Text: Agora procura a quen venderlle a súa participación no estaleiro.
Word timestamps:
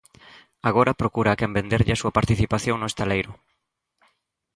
Agora 0.69 0.99
procura 1.01 1.29
a 1.31 1.37
quen 1.39 1.55
venderlle 1.57 1.93
a 1.93 1.99
súa 2.01 2.15
participación 2.17 2.75
no 2.79 2.89
estaleiro. 2.91 3.31